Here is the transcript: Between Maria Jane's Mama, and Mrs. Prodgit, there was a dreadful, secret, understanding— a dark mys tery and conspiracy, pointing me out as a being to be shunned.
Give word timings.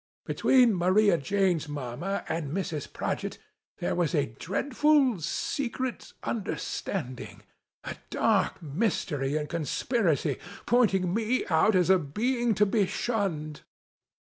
Between 0.25 0.73
Maria 0.73 1.15
Jane's 1.15 1.69
Mama, 1.69 2.25
and 2.27 2.49
Mrs. 2.51 2.91
Prodgit, 2.91 3.37
there 3.77 3.93
was 3.93 4.15
a 4.15 4.25
dreadful, 4.39 5.19
secret, 5.19 6.13
understanding— 6.23 7.43
a 7.83 7.95
dark 8.09 8.59
mys 8.63 9.05
tery 9.05 9.39
and 9.39 9.47
conspiracy, 9.47 10.39
pointing 10.65 11.13
me 11.13 11.45
out 11.51 11.75
as 11.75 11.91
a 11.91 11.99
being 11.99 12.55
to 12.55 12.65
be 12.65 12.87
shunned. 12.87 13.61